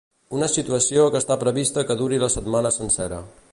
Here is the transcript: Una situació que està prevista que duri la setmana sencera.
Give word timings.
Una 0.37 0.47
situació 0.53 1.03
que 1.15 1.21
està 1.25 1.37
prevista 1.45 1.85
que 1.91 1.99
duri 2.01 2.21
la 2.25 2.33
setmana 2.39 2.75
sencera. 2.81 3.21